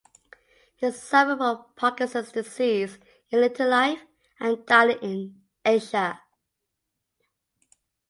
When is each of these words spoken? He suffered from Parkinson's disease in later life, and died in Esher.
He 0.77 0.89
suffered 0.89 1.37
from 1.37 1.63
Parkinson's 1.75 2.31
disease 2.31 2.97
in 3.29 3.39
later 3.41 3.67
life, 3.67 3.99
and 4.39 4.65
died 4.65 4.97
in 5.03 5.43
Esher. 5.63 6.17